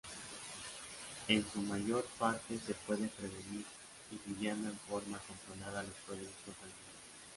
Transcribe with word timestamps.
En 1.27 1.45
su 1.53 1.61
mayor 1.61 2.03
parte 2.17 2.57
se 2.57 2.73
puede 2.73 3.07
prevenir 3.07 3.63
irradiando 4.11 4.69
en 4.71 4.79
forma 4.89 5.19
controlada 5.19 5.83
los 5.83 5.93
productos 6.07 6.55
sanguíneos. 6.59 7.03